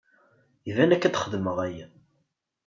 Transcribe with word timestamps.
Iban 0.69 0.93
akk 0.95 1.03
ad 1.07 1.17
xedmeɣ 1.23 1.57
aya. 1.67 1.87